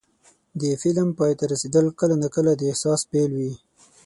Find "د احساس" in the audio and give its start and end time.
2.55-3.01